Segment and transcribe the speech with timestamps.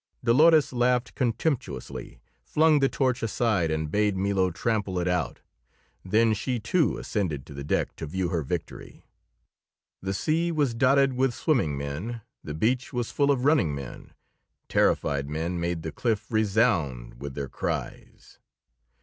[0.23, 5.41] Dolores laughed contemptuously, flung the torch aside and bade Milo trample it out,
[6.03, 9.05] then she, too, ascended to the deck to view her victory.
[10.01, 14.15] The sea was dotted with swimming men, the beach was full of running men,
[14.69, 18.39] terrified men made the cliff resound with their cries.